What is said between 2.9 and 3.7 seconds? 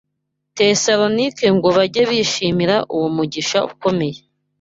uwo mugisha